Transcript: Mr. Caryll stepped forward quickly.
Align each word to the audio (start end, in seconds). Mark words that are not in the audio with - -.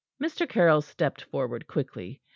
Mr. 0.19 0.49
Caryll 0.49 0.81
stepped 0.81 1.21
forward 1.21 1.67
quickly. 1.67 2.21